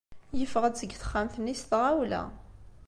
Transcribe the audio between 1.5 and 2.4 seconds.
s tɣawla.